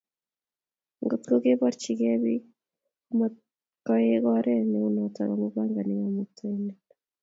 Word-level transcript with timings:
Ngotko 1.03 1.35
keborchikei 1.43 2.17
bik 2.23 2.43
komatkoek 3.05 4.23
oret 4.35 4.65
neunoto 4.71 5.19
amu 5.31 5.45
pangani 5.55 5.93
kamuktaindet 6.01 6.83